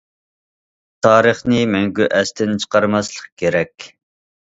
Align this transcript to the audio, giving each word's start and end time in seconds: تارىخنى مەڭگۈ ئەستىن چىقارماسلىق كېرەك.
تارىخنى 1.07 1.59
مەڭگۈ 1.73 2.07
ئەستىن 2.21 2.55
چىقارماسلىق 2.63 3.29
كېرەك. 3.43 3.87